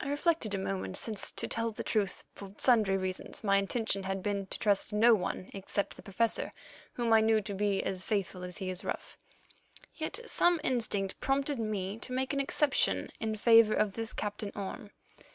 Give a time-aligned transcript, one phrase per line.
[0.00, 4.22] I reflected a moment, since, to tell the truth, for sundry reasons, my intention had
[4.22, 6.50] been to trust no one except the Professor,
[6.94, 9.18] whom I knew to be as faithful as he is rough.
[9.94, 14.92] Yet some instinct prompted me to make an exception in favour of this Captain Orme.